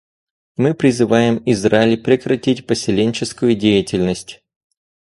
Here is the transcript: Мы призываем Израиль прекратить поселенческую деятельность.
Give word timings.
Мы 0.57 0.73
призываем 0.73 1.43
Израиль 1.45 2.01
прекратить 2.01 2.65
поселенческую 2.65 3.53
деятельность. 3.53 4.41